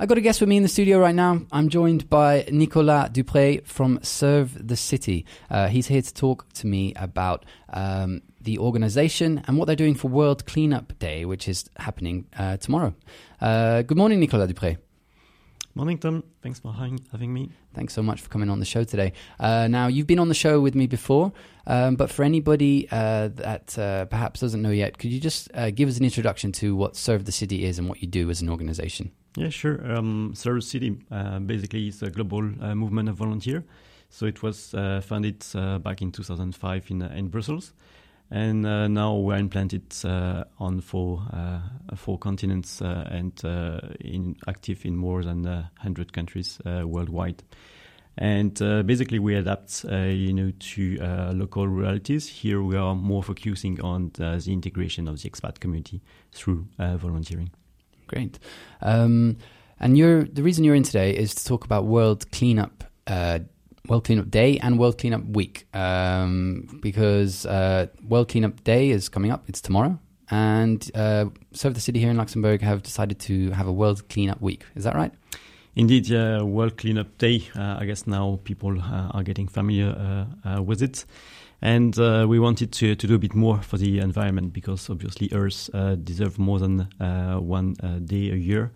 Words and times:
I 0.00 0.06
got 0.06 0.16
a 0.16 0.22
guest 0.22 0.40
with 0.40 0.48
me 0.48 0.56
in 0.56 0.62
the 0.62 0.68
studio 0.70 0.98
right 0.98 1.14
now. 1.14 1.42
I'm 1.52 1.68
joined 1.68 2.08
by 2.08 2.46
Nicolas 2.50 3.10
Dupré 3.10 3.62
from 3.66 3.98
Serve 4.02 4.66
the 4.66 4.74
City. 4.74 5.26
Uh, 5.50 5.68
he's 5.68 5.88
here 5.88 6.00
to 6.00 6.14
talk 6.14 6.50
to 6.54 6.66
me 6.66 6.94
about 6.96 7.44
um, 7.68 8.22
the 8.40 8.58
organization 8.60 9.42
and 9.46 9.58
what 9.58 9.66
they're 9.66 9.76
doing 9.76 9.94
for 9.94 10.08
World 10.08 10.46
Cleanup 10.46 10.98
Day, 10.98 11.26
which 11.26 11.48
is 11.48 11.68
happening 11.76 12.24
uh, 12.38 12.56
tomorrow. 12.56 12.94
Uh, 13.42 13.82
good 13.82 13.98
morning, 13.98 14.20
Nicolas 14.20 14.50
Dupré. 14.50 14.78
Morning, 15.74 15.98
Tom. 15.98 16.24
Thanks 16.42 16.58
for 16.58 16.72
having 16.72 17.32
me. 17.32 17.50
Thanks 17.74 17.94
so 17.94 18.02
much 18.02 18.20
for 18.20 18.28
coming 18.28 18.50
on 18.50 18.58
the 18.58 18.64
show 18.64 18.82
today. 18.82 19.12
Uh, 19.38 19.68
now, 19.68 19.86
you've 19.86 20.08
been 20.08 20.18
on 20.18 20.28
the 20.28 20.34
show 20.34 20.60
with 20.60 20.74
me 20.74 20.88
before, 20.88 21.32
um, 21.68 21.94
but 21.94 22.10
for 22.10 22.24
anybody 22.24 22.88
uh, 22.90 23.28
that 23.28 23.78
uh, 23.78 24.04
perhaps 24.06 24.40
doesn't 24.40 24.62
know 24.62 24.70
yet, 24.70 24.98
could 24.98 25.12
you 25.12 25.20
just 25.20 25.48
uh, 25.54 25.70
give 25.70 25.88
us 25.88 25.96
an 25.96 26.04
introduction 26.04 26.50
to 26.52 26.74
what 26.74 26.96
Serve 26.96 27.24
the 27.24 27.30
City 27.30 27.64
is 27.64 27.78
and 27.78 27.88
what 27.88 28.02
you 28.02 28.08
do 28.08 28.30
as 28.30 28.42
an 28.42 28.48
organization? 28.48 29.12
Yeah, 29.36 29.48
sure. 29.50 29.80
Um, 29.92 30.32
Serve 30.34 30.56
the 30.56 30.62
City 30.62 30.98
uh, 31.12 31.38
basically 31.38 31.86
is 31.86 32.02
a 32.02 32.10
global 32.10 32.42
uh, 32.60 32.74
movement 32.74 33.08
of 33.08 33.14
volunteer. 33.14 33.64
So 34.08 34.26
it 34.26 34.42
was 34.42 34.70
founded 35.04 35.44
back 35.84 36.02
in 36.02 36.10
2005 36.10 36.90
in, 36.90 37.02
in 37.02 37.28
Brussels 37.28 37.74
and 38.30 38.64
uh, 38.64 38.88
now 38.88 39.16
we're 39.16 39.36
implanted 39.36 39.92
uh, 40.04 40.44
on 40.58 40.80
four 40.80 41.22
uh, 41.32 41.60
four 41.96 42.18
continents 42.18 42.80
and 42.80 43.40
in 44.00 44.36
active 44.46 44.86
in 44.86 44.96
more 44.96 45.22
than 45.22 45.68
hundred 45.78 46.12
countries 46.12 46.58
worldwide. 46.64 47.42
And 48.18 48.54
basically, 48.86 49.18
we 49.18 49.34
adapt, 49.34 49.84
you 49.84 50.32
know, 50.32 50.52
to 50.58 50.98
local 51.32 51.66
realities. 51.66 52.28
Here, 52.28 52.60
we 52.62 52.76
are 52.76 52.94
more 52.94 53.22
focusing 53.22 53.80
on 53.80 54.10
the 54.14 54.52
integration 54.52 55.08
of 55.08 55.22
the 55.22 55.30
expat 55.30 55.60
community 55.60 56.02
through 56.32 56.66
volunteering. 56.78 57.50
Great. 58.08 58.38
Um, 58.82 59.38
and 59.78 59.96
the 59.96 60.42
reason 60.42 60.64
you're 60.64 60.74
in 60.74 60.82
today 60.82 61.16
is 61.16 61.34
to 61.36 61.44
talk 61.44 61.64
about 61.64 61.86
World 61.86 62.30
Cleanup 62.32 62.84
uh, 63.06 63.38
World 63.90 64.04
Cleanup 64.04 64.30
Day 64.30 64.56
and 64.58 64.78
World 64.78 64.98
Cleanup 64.98 65.24
Week 65.24 65.66
um, 65.74 66.78
because 66.80 67.44
uh, 67.44 67.88
World 68.08 68.28
Cleanup 68.28 68.62
Day 68.62 68.90
is 68.90 69.08
coming 69.08 69.32
up. 69.32 69.48
It's 69.48 69.60
tomorrow. 69.60 69.98
And 70.30 70.88
uh, 70.94 71.26
Serve 71.52 71.74
the 71.74 71.80
City 71.80 71.98
here 71.98 72.08
in 72.08 72.16
Luxembourg 72.16 72.62
have 72.62 72.84
decided 72.84 73.18
to 73.18 73.50
have 73.50 73.66
a 73.66 73.72
World 73.72 74.08
Cleanup 74.08 74.40
Week. 74.40 74.64
Is 74.76 74.84
that 74.84 74.94
right? 74.94 75.12
Indeed, 75.74 76.08
yeah, 76.08 76.40
World 76.40 76.76
Cleanup 76.78 77.18
Day. 77.18 77.48
Uh, 77.56 77.78
I 77.80 77.84
guess 77.84 78.06
now 78.06 78.38
people 78.44 78.80
uh, 78.80 79.10
are 79.10 79.24
getting 79.24 79.48
familiar 79.48 79.88
uh, 79.88 80.48
uh, 80.48 80.62
with 80.62 80.82
it. 80.82 81.04
And 81.60 81.96
we 82.28 82.38
wanted 82.38 82.70
to, 82.72 82.94
to 82.94 83.06
do 83.06 83.16
a 83.16 83.18
bit 83.18 83.34
more 83.34 83.60
for 83.60 83.76
the 83.76 83.98
environment 83.98 84.52
because 84.52 84.88
obviously 84.88 85.28
Earth 85.32 85.68
deserves 86.04 86.38
more 86.38 86.60
than 86.60 86.88
one 86.98 87.74
day 88.04 88.30
a 88.30 88.36
year. 88.36 88.70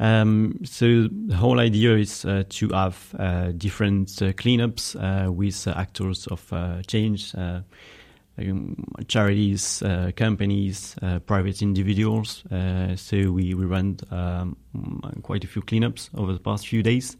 Um, 0.00 0.60
so 0.64 1.08
the 1.08 1.36
whole 1.36 1.60
idea 1.60 1.94
is 1.94 2.24
uh, 2.24 2.44
to 2.48 2.68
have 2.70 3.14
uh, 3.18 3.52
different 3.52 4.10
uh, 4.22 4.32
cleanups 4.32 4.96
uh, 4.96 5.30
with 5.30 5.68
uh, 5.68 5.72
actors 5.76 6.26
of 6.28 6.86
change, 6.86 7.34
um, 7.34 7.64
charities, 9.06 9.82
companies, 10.16 10.96
private 11.26 11.60
individuals. 11.60 12.42
so 12.96 13.30
we, 13.30 13.52
we 13.52 13.66
ran 13.66 13.98
um, 14.10 14.56
quite 15.22 15.44
a 15.44 15.46
few 15.46 15.60
cleanups 15.60 16.08
over 16.16 16.32
the 16.32 16.40
past 16.40 16.66
few 16.66 16.82
days. 16.82 17.18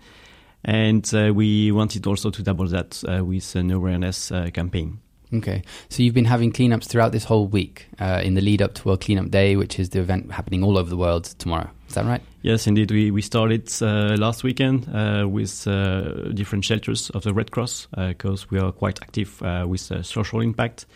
And 0.64 1.06
we 1.34 1.72
wanted 1.72 2.06
also 2.06 2.30
to 2.30 2.42
double 2.42 2.66
that 2.68 3.02
with 3.22 3.54
an 3.54 3.70
awareness 3.70 4.32
campaign. 4.54 5.00
Okay, 5.32 5.62
so 5.88 6.02
you've 6.02 6.14
been 6.14 6.24
having 6.24 6.52
cleanups 6.52 6.86
throughout 6.86 7.12
this 7.12 7.24
whole 7.24 7.46
week 7.46 7.86
uh, 8.00 8.20
in 8.24 8.34
the 8.34 8.40
lead 8.40 8.60
up 8.60 8.74
to 8.74 8.88
World 8.88 9.00
Cleanup 9.00 9.30
Day, 9.30 9.54
which 9.54 9.78
is 9.78 9.90
the 9.90 10.00
event 10.00 10.32
happening 10.32 10.64
all 10.64 10.76
over 10.76 10.90
the 10.90 10.96
world 10.96 11.24
tomorrow. 11.38 11.70
Is 11.88 11.94
that 11.94 12.04
right? 12.04 12.20
Yes, 12.42 12.66
indeed. 12.66 12.90
We 12.90 13.10
we 13.10 13.22
started 13.22 13.70
uh, 13.80 14.16
last 14.16 14.42
weekend 14.42 14.88
uh, 14.92 15.28
with 15.28 15.68
uh, 15.68 16.30
different 16.32 16.64
shelters 16.64 17.10
of 17.10 17.22
the 17.22 17.32
Red 17.32 17.52
Cross 17.52 17.86
because 17.96 18.44
uh, 18.44 18.46
we 18.50 18.58
are 18.58 18.72
quite 18.72 19.00
active 19.02 19.40
uh, 19.42 19.66
with 19.68 19.80
social 20.04 20.40
impact. 20.40 20.86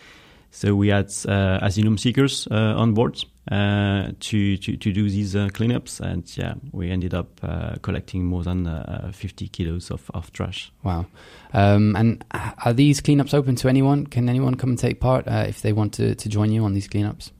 So 0.54 0.76
we 0.76 0.88
had 0.88 1.06
asylum 1.06 1.98
seekers 1.98 2.46
on 2.46 2.94
board 2.94 3.24
uh, 3.50 4.12
to, 4.20 4.56
to, 4.56 4.74
to 4.76 4.92
do 4.92 5.10
these 5.10 5.36
uh, 5.36 5.48
cleanups. 5.48 6.00
And 6.00 6.24
yeah, 6.34 6.54
we 6.72 6.90
ended 6.90 7.12
up 7.12 7.40
uh, 7.42 7.74
collecting 7.82 8.24
more 8.24 8.42
than 8.42 8.66
uh, 8.66 9.10
50 9.12 9.48
kilos 9.48 9.90
of, 9.90 10.10
of 10.14 10.32
trash. 10.32 10.72
Wow. 10.82 11.04
Um, 11.52 11.94
and 11.94 12.24
are 12.32 12.72
these 12.72 13.02
cleanups 13.02 13.34
open 13.34 13.54
to 13.56 13.68
anyone? 13.68 14.06
Can 14.06 14.30
anyone 14.30 14.54
come 14.54 14.70
and 14.70 14.78
take 14.78 14.98
part 14.98 15.28
uh, 15.28 15.44
if 15.46 15.60
they 15.60 15.74
want 15.74 15.92
to, 15.94 16.14
to 16.14 16.28
join 16.30 16.52
you 16.52 16.64
on 16.64 16.72
these 16.72 16.88
cleanups? 16.88 17.32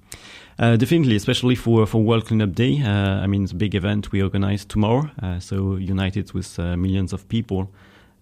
Uh, 0.58 0.76
definitely, 0.76 1.16
especially 1.16 1.54
for, 1.54 1.86
for 1.86 2.02
World 2.02 2.26
Cleanup 2.26 2.52
Day. 2.54 2.82
I 2.84 3.26
mean, 3.26 3.44
it's 3.44 3.52
a 3.52 3.56
big 3.56 3.74
event 3.74 4.12
we 4.12 4.22
organize 4.22 4.66
tomorrow. 4.66 5.10
so, 5.40 5.76
united 5.76 6.32
with 6.32 6.58
millions 6.58 7.12
of 7.12 7.26
people 7.28 7.72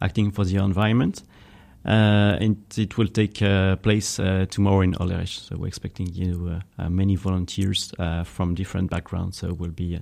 acting 0.00 0.30
for 0.30 0.44
the 0.44 0.56
environment. 0.56 1.24
Uh, 1.84 2.36
and 2.40 2.56
it 2.76 2.96
will 2.96 3.08
take 3.08 3.42
uh, 3.42 3.76
place 3.76 4.18
uh, 4.18 4.46
tomorrow 4.50 4.82
in 4.82 4.94
Hollerich. 4.94 5.48
So 5.48 5.56
we're 5.56 5.66
expecting 5.66 6.08
you 6.14 6.34
know, 6.34 6.60
uh, 6.78 6.82
uh, 6.82 6.88
many 6.88 7.16
volunteers 7.16 7.92
uh, 7.98 8.24
from 8.24 8.54
different 8.54 8.90
backgrounds. 8.90 9.38
So 9.38 9.48
it 9.48 9.58
will 9.58 9.70
be 9.70 9.84
you 9.84 10.00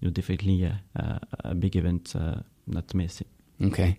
know, 0.00 0.10
definitely 0.10 0.64
a, 0.64 0.80
a 1.44 1.54
big 1.54 1.76
event, 1.76 2.14
not 2.66 2.88
to 2.88 2.96
miss 2.96 3.20
it. 3.20 3.26
Okay. 3.60 3.98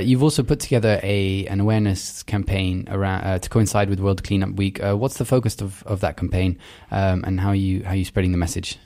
you've 0.00 0.22
also 0.22 0.42
put 0.42 0.60
together 0.60 0.98
a 1.02 1.46
an 1.48 1.60
awareness 1.60 2.22
campaign 2.22 2.88
around 2.90 3.40
to 3.42 3.50
coincide 3.50 3.90
with 3.90 4.00
World 4.00 4.24
Cleanup 4.24 4.56
Week. 4.56 4.80
what's 4.82 5.18
the 5.18 5.26
focus 5.26 5.60
of, 5.60 5.82
of 5.84 6.00
that 6.00 6.16
campaign, 6.16 6.58
um, 6.90 7.22
and 7.24 7.38
how 7.38 7.50
are 7.50 7.54
you 7.54 7.84
how 7.84 7.90
are 7.90 7.96
you 7.96 8.06
spreading 8.06 8.32
the 8.32 8.38
message? 8.38 8.78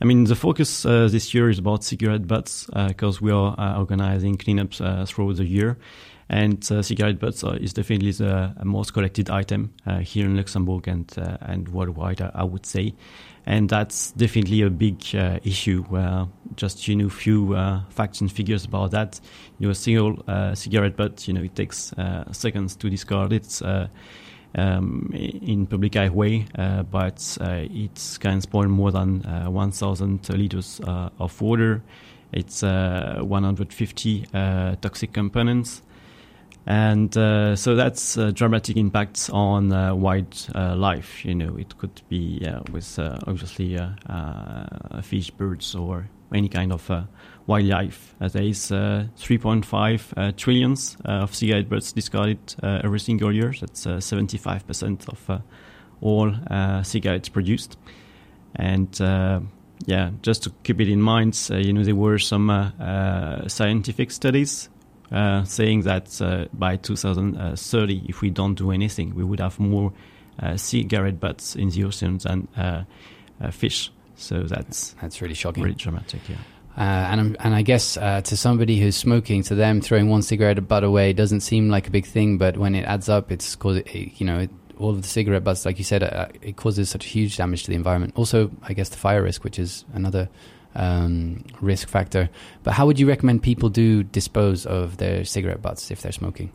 I 0.00 0.06
mean, 0.06 0.24
the 0.24 0.36
focus 0.36 0.86
uh, 0.86 1.08
this 1.10 1.34
year 1.34 1.50
is 1.50 1.58
about 1.58 1.84
cigarette 1.84 2.26
butts 2.26 2.66
because 2.88 3.16
uh, 3.16 3.20
we 3.22 3.32
are 3.32 3.54
uh, 3.58 3.78
organizing 3.78 4.38
cleanups 4.38 5.08
throughout 5.08 5.36
the 5.36 5.44
year. 5.44 5.76
And 6.32 6.64
uh, 6.70 6.80
cigarette 6.80 7.18
butts 7.18 7.42
is 7.42 7.72
definitely 7.72 8.12
the 8.12 8.54
most 8.62 8.94
collected 8.94 9.30
item 9.30 9.74
uh, 9.84 9.98
here 9.98 10.26
in 10.26 10.36
Luxembourg 10.36 10.86
and 10.86 11.12
uh, 11.18 11.38
and 11.40 11.68
worldwide, 11.68 12.20
I, 12.20 12.44
would 12.44 12.64
say. 12.64 12.94
And 13.46 13.68
that's 13.68 14.12
definitely 14.12 14.62
a 14.62 14.70
big 14.70 15.02
uh, 15.12 15.40
issue. 15.42 15.82
Where 15.88 16.28
just 16.54 16.86
you 16.86 16.94
know, 16.94 17.08
few 17.08 17.56
uh, 17.56 17.80
facts 17.88 18.20
and 18.20 18.30
figures 18.30 18.64
about 18.64 18.92
that. 18.92 19.20
You 19.58 19.66
know, 19.66 19.70
a 19.72 19.74
single 19.74 20.22
uh, 20.28 20.54
cigarette 20.54 20.96
butt, 20.96 21.26
you 21.26 21.34
know, 21.34 21.42
it 21.42 21.56
takes 21.56 21.92
seconds 22.30 22.76
to 22.76 22.88
discard 22.88 23.32
it. 23.32 23.60
Um, 24.52 25.12
in 25.14 25.64
public 25.66 25.94
highway, 25.94 26.44
uh, 26.58 26.82
but 26.82 27.38
uh, 27.40 27.66
it 27.70 28.18
can 28.18 28.40
spoil 28.40 28.66
more 28.66 28.90
than 28.90 29.24
uh, 29.24 29.48
1,000 29.48 30.28
liters 30.30 30.80
of 30.84 31.40
water. 31.40 31.82
It's 32.32 32.62
150 32.62 34.26
toxic 34.80 35.12
components, 35.12 35.82
and 36.66 37.16
uh, 37.16 37.56
so 37.56 37.74
that's 37.74 38.16
a 38.16 38.32
dramatic 38.32 38.76
impact 38.76 39.30
on 39.32 39.72
uh, 39.72 39.94
wildlife. 39.94 41.24
You 41.24 41.34
know, 41.34 41.56
it 41.56 41.78
could 41.78 42.02
be 42.08 42.46
uh, 42.46 42.60
with 42.70 42.98
uh, 42.98 43.18
obviously 43.26 43.78
uh, 43.78 43.88
uh, 44.08 45.00
fish, 45.00 45.30
birds, 45.30 45.74
or 45.74 46.08
any 46.32 46.48
kind 46.48 46.72
of 46.72 46.88
wildlife. 47.46 48.14
there 48.20 48.42
is 48.42 48.70
3.5 48.70 50.36
trillions 50.36 50.96
of 51.04 51.34
cigarette 51.34 51.68
butts 51.68 51.92
discarded 51.92 52.38
every 52.62 53.00
single 53.00 53.32
year. 53.32 53.52
That's 53.58 53.86
75% 53.86 55.08
of 55.08 55.42
all 56.00 56.32
cigarettes 56.84 57.28
produced. 57.30 57.78
And 58.54 58.96
yeah, 59.86 60.10
just 60.22 60.44
to 60.44 60.52
keep 60.62 60.80
it 60.80 60.88
in 60.88 61.00
mind, 61.00 61.50
you 61.50 61.72
know, 61.72 61.82
there 61.82 61.96
were 61.96 62.18
some 62.18 62.72
scientific 63.48 64.12
studies 64.12 64.68
uh, 65.12 65.44
saying 65.44 65.82
that 65.82 66.20
uh, 66.22 66.46
by 66.52 66.76
2030, 66.76 68.02
if 68.08 68.20
we 68.20 68.30
don't 68.30 68.54
do 68.54 68.70
anything, 68.70 69.14
we 69.14 69.24
would 69.24 69.40
have 69.40 69.58
more 69.58 69.92
uh, 70.40 70.56
cigarette 70.56 71.18
butts 71.18 71.56
in 71.56 71.68
the 71.70 71.84
oceans 71.84 72.24
than 72.24 72.48
uh, 72.56 72.84
uh, 73.40 73.50
fish. 73.50 73.90
So 74.16 74.42
that's 74.42 74.94
that's 75.00 75.20
really 75.20 75.34
shocking, 75.34 75.62
really 75.62 75.74
dramatic. 75.74 76.20
Yeah. 76.28 76.36
Uh, 76.76 76.80
and 76.80 77.36
and 77.40 77.54
I 77.54 77.62
guess 77.62 77.94
to 77.94 78.36
somebody 78.36 78.78
who's 78.78 78.96
smoking, 78.96 79.42
to 79.44 79.54
them 79.54 79.80
throwing 79.80 80.08
one 80.08 80.22
cigarette 80.22 80.66
butt 80.68 80.84
away 80.84 81.12
doesn't 81.12 81.40
seem 81.40 81.70
like 81.70 81.88
a 81.88 81.90
big 81.90 82.06
thing, 82.06 82.38
but 82.38 82.56
when 82.56 82.74
it 82.74 82.84
adds 82.84 83.08
up, 83.08 83.32
it's 83.32 83.56
cause 83.56 83.82
you 83.92 84.26
know 84.26 84.40
it, 84.40 84.50
all 84.78 84.90
of 84.90 85.02
the 85.02 85.08
cigarette 85.08 85.42
butts, 85.42 85.66
like 85.66 85.78
you 85.78 85.84
said, 85.84 86.02
it 86.40 86.56
causes 86.56 86.88
such 86.88 87.06
huge 87.06 87.36
damage 87.36 87.64
to 87.64 87.70
the 87.70 87.76
environment. 87.76 88.14
Also, 88.16 88.50
I 88.62 88.74
guess 88.74 88.90
the 88.90 88.96
fire 88.96 89.22
risk, 89.22 89.42
which 89.42 89.58
is 89.58 89.84
another 89.92 90.28
um, 90.74 91.44
risk 91.60 91.88
factor. 91.88 92.28
But 92.62 92.74
how 92.74 92.86
would 92.86 92.98
you 92.98 93.08
recommend 93.08 93.42
people 93.42 93.68
do 93.68 94.02
dispose 94.02 94.66
of 94.66 94.96
their 94.96 95.24
cigarette 95.24 95.62
butts 95.62 95.90
if 95.90 96.02
they're 96.02 96.12
smoking? 96.12 96.52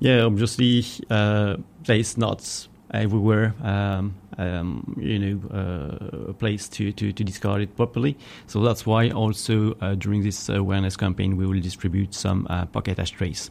Yeah, 0.00 0.20
obviously, 0.20 0.84
uh, 1.10 1.56
there's 1.84 2.16
not 2.16 2.68
everywhere, 2.94 3.54
um, 3.62 4.14
um, 4.38 4.96
you 4.98 5.18
know, 5.18 5.40
uh, 5.50 6.28
a 6.30 6.32
place 6.32 6.68
to, 6.68 6.92
to, 6.92 7.12
to, 7.12 7.24
discard 7.24 7.60
it 7.60 7.76
properly. 7.76 8.16
So 8.46 8.62
that's 8.62 8.86
why 8.86 9.10
also 9.10 9.74
uh, 9.80 9.94
during 9.96 10.22
this 10.22 10.48
awareness 10.48 10.96
campaign 10.96 11.36
we 11.36 11.46
will 11.46 11.60
distribute 11.60 12.14
some 12.14 12.46
uh, 12.48 12.66
pocket 12.66 12.98
ashtrays. 12.98 13.50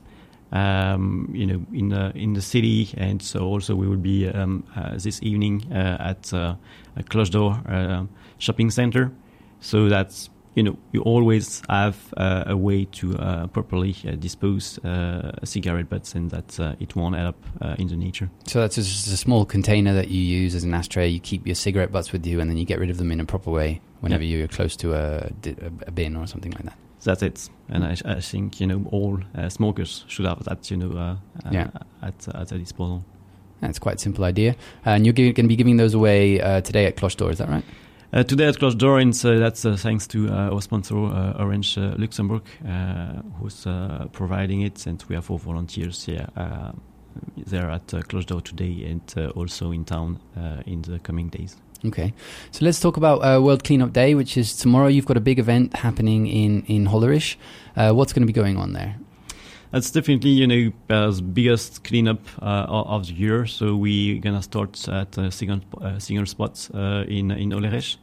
Um, 0.54 1.30
you 1.34 1.46
know, 1.46 1.66
in 1.74 1.90
the 1.90 2.14
in 2.16 2.32
the 2.32 2.42
city, 2.42 2.94
and 2.96 3.22
so 3.22 3.42
also 3.42 3.76
we 3.76 3.86
will 3.86 3.98
be 3.98 4.30
um, 4.30 4.64
uh, 4.78 4.92
this 4.98 5.22
evening 5.22 5.66
uh, 5.74 5.98
at 6.00 6.32
a 6.32 6.58
Cloche 7.10 7.32
d'Or 7.32 8.08
shopping 8.38 8.72
center 8.72 9.12
so 9.60 9.90
that's 9.90 10.30
you 10.56 10.64
know, 10.64 10.76
you 10.92 11.02
always 11.04 11.62
have 11.70 11.96
uh, 12.18 12.46
a 12.48 12.58
way 12.58 12.86
to 12.86 13.16
uh, 13.18 13.46
properly 13.46 13.96
uh, 14.08 14.12
dispose 14.16 14.80
uh, 14.80 15.32
cigarette 15.44 15.88
butts 15.88 16.16
and 16.16 16.32
that 16.32 16.60
uh, 16.60 16.74
it 16.80 16.96
won't 16.96 17.16
end 17.16 17.28
up 17.28 17.36
uh, 17.62 17.76
in 17.78 17.88
the 17.88 17.96
nature. 17.96 18.28
So 18.48 18.60
that's 18.62 18.76
just 18.76 19.06
a 19.06 19.18
small 19.18 19.46
container 19.46 19.94
that 19.94 20.08
you 20.08 20.20
use 20.20 20.56
as 20.56 20.64
an 20.64 20.74
ashtray. 20.74 21.08
You 21.10 21.20
keep 21.20 21.46
your 21.46 21.54
cigarette 21.54 21.92
butts 21.92 22.12
with 22.12 22.26
you, 22.26 22.40
and 22.40 22.50
then 22.50 22.58
you 22.58 22.66
get 22.66 22.80
rid 22.80 22.90
of 22.90 22.98
them 22.98 23.12
in 23.12 23.20
a 23.20 23.26
proper 23.26 23.52
way 23.52 23.82
whenever 24.02 24.24
Yeah. 24.24 24.38
you're 24.40 24.48
close 24.48 24.76
to 24.78 24.96
a, 24.96 25.30
a 25.86 25.92
bin 25.92 26.16
or 26.16 26.26
something 26.26 26.52
like 26.54 26.64
that. 26.64 26.78
That's 27.04 27.22
it. 27.22 27.50
And 27.70 27.84
I, 27.86 27.96
I 28.06 28.20
think, 28.20 28.60
you 28.60 28.66
know, 28.66 28.84
all 28.92 29.20
uh, 29.38 29.50
smokers 29.50 30.06
should 30.08 30.26
have 30.26 30.44
that, 30.46 30.72
you 30.72 30.78
know, 30.78 30.98
uh, 30.98 31.18
uh, 31.46 31.52
Yeah. 31.52 31.70
at, 32.02 32.28
at 32.34 32.48
their 32.48 32.58
disposal. 32.58 33.06
That's 33.62 33.78
quite 33.78 33.98
a 33.98 34.00
simple 34.00 34.24
idea. 34.26 34.56
and 34.86 35.06
you're 35.06 35.14
going 35.14 35.36
to 35.36 35.44
be 35.44 35.56
giving 35.56 35.78
those 35.78 35.94
away 35.94 36.42
uh, 36.42 36.62
today 36.62 36.86
at 36.88 36.96
Cloche 36.98 37.16
d'Or, 37.16 37.30
is 37.32 37.38
that 37.38 37.48
right? 37.50 37.64
Uh, 38.14 38.24
today 38.24 38.48
at 38.48 38.58
Cloche 38.58 38.78
d'Or, 38.78 39.00
and 39.00 39.14
uh, 39.26 39.38
that's 39.38 39.66
uh, 39.66 39.76
thanks 39.76 40.08
to 40.08 40.30
uh, 40.30 40.50
our 40.54 40.62
sponsor, 40.62 40.96
uh, 40.96 41.44
Orange 41.44 41.78
uh, 41.78 41.94
Luxembourg, 41.98 42.42
who's 43.40 43.68
providing 44.14 44.62
it, 44.62 44.88
and 44.88 45.04
we 45.10 45.16
have 45.16 45.26
four 45.26 45.40
volunteers 45.40 46.06
here. 46.06 46.28
There 47.36 47.70
at 47.70 47.94
uh, 47.94 48.02
Cloche 48.04 48.28
d'Or 48.28 48.42
today, 48.42 48.86
and 48.86 49.32
also 49.36 49.72
in 49.72 49.84
town 49.84 50.20
in 50.66 50.84
the 50.84 51.00
coming 51.00 51.28
days. 51.30 51.58
Okay, 51.86 52.14
so 52.52 52.64
let's 52.64 52.80
talk 52.80 52.96
about 52.96 53.20
World 53.44 53.64
Cleanup 53.64 53.92
Day, 53.92 54.16
which 54.16 54.38
is 54.38 54.56
tomorrow. 54.56 54.88
You've 54.88 55.06
got 55.06 55.18
a 55.18 55.22
big 55.22 55.38
event 55.38 55.76
happening 55.76 56.28
in 56.28 56.64
in 56.68 56.86
Hollerich. 56.86 57.36
What's 57.76 58.14
going 58.14 58.26
to 58.26 58.34
be 58.34 58.40
going 58.40 58.56
on 58.56 58.72
there? 58.72 58.96
That's 59.72 59.92
definitely 59.92 60.30
you 60.30 60.48
know 60.48 60.72
uh, 60.90 61.12
biggest 61.34 61.84
cleanup 61.84 62.22
uh, 62.42 62.66
of 62.68 63.08
the 63.08 63.14
year. 63.14 63.46
So 63.46 63.76
we're 63.76 64.20
gonna 64.22 64.42
start 64.42 64.88
at 64.88 65.18
a 65.18 65.30
single 65.30 65.60
uh, 65.82 66.00
single 66.00 66.26
spot 66.26 66.70
uh, 66.74 67.04
in 67.08 67.32
in 67.32 67.52
Hollerich. 67.52 67.98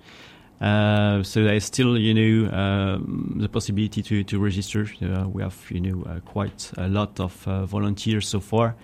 Uh, 0.60 1.22
so 1.22 1.42
there's 1.42 1.64
still 1.64 1.98
you 1.98 2.14
know 2.14 2.50
um, 2.52 3.36
the 3.40 3.48
possibility 3.48 4.02
to 4.02 4.22
to 4.24 4.38
register. 4.38 4.86
Uh, 5.02 5.26
we 5.28 5.42
have 5.42 5.56
you 5.70 5.80
know 5.80 6.02
uh, 6.04 6.20
quite 6.20 6.70
a 6.76 6.88
lot 6.88 7.18
of 7.18 7.48
uh, 7.48 7.66
volunteers 7.66 8.28
so 8.28 8.40
far, 8.40 8.74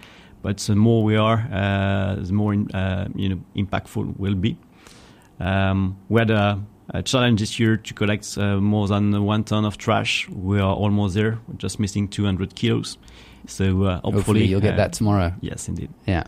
but 0.43 0.57
the 0.59 0.75
more 0.75 1.05
we 1.05 1.17
are, 1.17 1.47
uh, 1.53 2.17
the 2.17 2.33
more 2.33 2.55
in, 2.55 2.71
uh, 2.73 3.09
you 3.15 3.29
know 3.29 3.41
impactful 3.57 4.19
will 4.19 4.35
be. 4.35 4.57
Um, 5.39 5.97
we 6.09 6.21
had 6.21 6.31
a, 6.31 6.59
a 6.93 7.03
challenge 7.03 7.41
this 7.41 7.59
year 7.59 7.77
to 7.77 7.95
collect 7.95 8.37
uh, 8.37 8.57
more 8.57 8.89
than 8.89 9.25
one 9.25 9.45
ton 9.45 9.65
of 9.65 9.79
trash. 9.79 10.29
We 10.29 10.59
are 10.59 10.75
almost 10.75 11.15
there. 11.15 11.39
We're 11.49 11.57
just 11.57 11.79
missing 11.79 12.09
200 12.09 12.55
kilos. 12.55 12.99
So 13.47 13.85
uh, 13.85 13.95
hopefully, 13.95 14.13
Hopefully, 14.13 14.45
you'll 14.45 14.61
get 14.61 14.75
uh, 14.75 14.79
that 14.79 14.93
tomorrow. 14.93 15.33
Yes, 15.41 15.69
indeed. 15.69 15.91
Yeah. 16.07 16.25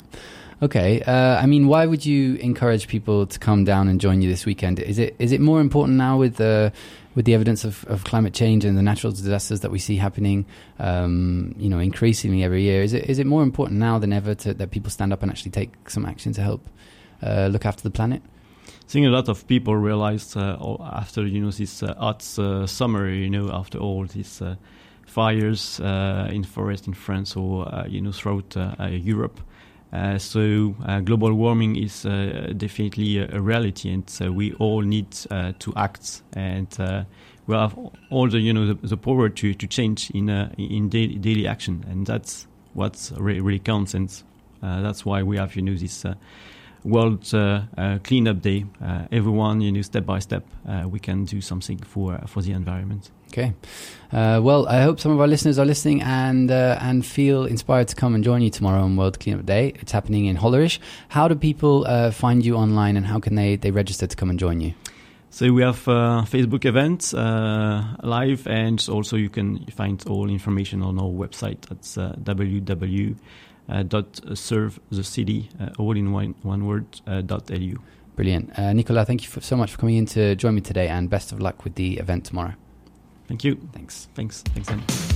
Okay. 0.62 1.02
Uh, 1.02 1.36
I 1.36 1.46
mean, 1.46 1.66
why 1.66 1.86
would 1.86 2.06
you 2.06 2.36
encourage 2.36 2.86
people 2.86 3.26
to 3.26 3.38
come 3.38 3.64
down 3.64 3.88
and 3.88 4.00
join 4.00 4.22
you 4.22 4.30
this 4.30 4.46
weekend? 4.46 4.78
Is 4.78 4.98
it 4.98 5.16
is 5.18 5.32
it 5.32 5.40
more 5.40 5.60
important 5.60 5.98
now 5.98 6.16
with 6.18 6.36
the 6.36 6.72
with 7.14 7.24
the 7.24 7.34
evidence 7.34 7.64
of, 7.64 7.84
of 7.86 8.04
climate 8.04 8.32
change 8.32 8.64
and 8.64 8.78
the 8.78 8.82
natural 8.82 9.12
disasters 9.12 9.60
that 9.60 9.70
we 9.70 9.78
see 9.78 9.96
happening, 9.96 10.46
um, 10.78 11.54
you 11.58 11.68
know, 11.68 11.78
increasingly 11.78 12.42
every 12.42 12.62
year? 12.62 12.82
Is 12.82 12.92
it 12.92 13.10
is 13.10 13.18
it 13.18 13.26
more 13.26 13.42
important 13.42 13.80
now 13.80 13.98
than 13.98 14.12
ever 14.12 14.34
to, 14.36 14.54
that 14.54 14.70
people 14.70 14.90
stand 14.90 15.12
up 15.12 15.22
and 15.22 15.30
actually 15.30 15.50
take 15.50 15.90
some 15.90 16.06
action 16.06 16.32
to 16.34 16.42
help 16.42 16.64
uh, 17.22 17.48
look 17.50 17.66
after 17.66 17.82
the 17.82 17.90
planet? 17.90 18.22
I 18.80 18.88
think 18.88 19.06
a 19.06 19.10
lot 19.10 19.28
of 19.28 19.46
people 19.46 19.76
realized 19.76 20.36
uh, 20.36 20.76
after 20.80 21.26
you 21.26 21.40
know 21.40 21.50
this 21.50 21.82
uh, 21.82 21.94
hot 21.94 22.22
uh, 22.38 22.66
summer, 22.66 23.08
you 23.08 23.30
know, 23.30 23.50
after 23.50 23.78
all 23.78 24.06
these 24.06 24.42
uh, 24.42 24.56
fires 25.06 25.80
in 25.80 26.44
forest 26.44 26.86
in 26.86 26.94
France 26.94 27.36
or 27.36 27.84
you 27.88 28.00
know 28.00 28.12
throughout 28.12 28.56
Europe. 28.90 29.40
So 30.18 30.74
global 31.04 31.34
warming 31.34 31.76
is 31.76 32.02
definitely 32.02 33.18
a, 33.18 33.28
a 33.36 33.40
reality, 33.40 33.90
and 33.90 34.34
we 34.34 34.52
all 34.54 34.80
need 34.80 35.10
to 35.10 35.72
act, 35.76 36.22
and 36.32 36.68
we 37.46 37.56
have 37.56 37.76
all 38.10 38.28
the 38.28 38.38
you 38.38 38.52
know 38.52 38.66
the, 38.66 38.86
the 38.86 38.96
power 38.96 39.28
to, 39.28 39.54
to 39.54 39.66
change 39.66 40.10
in 40.10 40.30
uh, 40.30 40.52
in 40.58 40.88
daily, 40.88 41.16
daily 41.16 41.46
action, 41.46 41.84
and 41.88 42.06
that's 42.06 42.46
what 42.74 43.12
re- 43.16 43.40
really 43.40 43.58
counts, 43.58 43.94
and 43.94 44.22
uh, 44.62 44.80
that's 44.80 45.04
why 45.04 45.22
we 45.22 45.36
have 45.36 45.56
you 45.56 45.62
know 45.62 45.74
this. 45.74 46.04
Uh, 46.04 46.14
World 46.84 47.32
uh, 47.32 47.62
uh, 47.76 47.98
Cleanup 48.02 48.42
Day. 48.42 48.64
Uh, 48.84 49.06
everyone, 49.12 49.60
you 49.60 49.72
know, 49.72 49.82
step 49.82 50.04
by 50.04 50.18
step, 50.18 50.44
uh, 50.68 50.88
we 50.88 50.98
can 50.98 51.24
do 51.24 51.40
something 51.40 51.78
for 51.78 52.14
uh, 52.14 52.26
for 52.26 52.42
the 52.42 52.52
environment. 52.52 53.10
Okay. 53.28 53.54
Uh, 54.12 54.40
well, 54.42 54.68
I 54.68 54.82
hope 54.82 55.00
some 55.00 55.12
of 55.12 55.20
our 55.20 55.26
listeners 55.26 55.58
are 55.58 55.64
listening 55.64 56.02
and 56.02 56.50
uh, 56.50 56.78
and 56.80 57.04
feel 57.04 57.46
inspired 57.46 57.88
to 57.88 57.96
come 57.96 58.14
and 58.14 58.22
join 58.22 58.42
you 58.42 58.50
tomorrow 58.50 58.82
on 58.82 58.96
World 58.96 59.18
Cleanup 59.20 59.46
Day. 59.46 59.72
It's 59.76 59.92
happening 59.92 60.26
in 60.26 60.36
Hollerich. 60.36 60.78
How 61.08 61.28
do 61.28 61.34
people 61.34 61.86
uh, 61.86 62.10
find 62.10 62.44
you 62.44 62.56
online 62.56 62.96
and 62.96 63.06
how 63.06 63.20
can 63.20 63.36
they, 63.36 63.56
they 63.56 63.70
register 63.70 64.06
to 64.06 64.16
come 64.16 64.28
and 64.28 64.38
join 64.38 64.60
you? 64.60 64.74
So 65.30 65.50
we 65.50 65.62
have 65.62 65.88
uh, 65.88 66.26
Facebook 66.26 66.66
events 66.66 67.14
uh, 67.14 67.96
live, 68.02 68.46
and 68.46 68.86
also 68.90 69.16
you 69.16 69.30
can 69.30 69.64
find 69.68 70.04
all 70.06 70.28
information 70.28 70.82
on 70.82 70.98
our 70.98 71.06
website. 71.08 71.62
That's 71.62 71.96
uh, 71.96 72.14
www. 72.22 73.16
Uh, 73.68 73.82
dot 73.84 74.20
serve 74.34 74.80
the 74.90 75.04
city 75.04 75.48
uh, 75.60 75.70
all 75.78 75.96
in 75.96 76.12
one 76.12 76.34
one 76.42 76.66
word 76.66 76.84
uh, 77.06 77.20
dot 77.20 77.48
lu. 77.48 77.78
Brilliant. 78.16 78.58
Uh, 78.58 78.72
Nicola, 78.72 79.04
thank 79.04 79.22
you 79.22 79.28
for, 79.28 79.40
so 79.40 79.56
much 79.56 79.70
for 79.72 79.78
coming 79.78 79.96
in 79.96 80.06
to 80.06 80.34
join 80.34 80.54
me 80.54 80.60
today 80.60 80.88
and 80.88 81.08
best 81.08 81.32
of 81.32 81.40
luck 81.40 81.64
with 81.64 81.76
the 81.76 81.98
event 81.98 82.24
tomorrow. 82.24 82.54
Thank 83.28 83.44
you. 83.44 83.56
Thanks. 83.72 84.08
Thanks. 84.14 84.42
Thanks. 84.42 84.68
Em. 84.68 85.11